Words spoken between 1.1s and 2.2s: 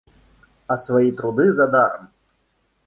труды задаром.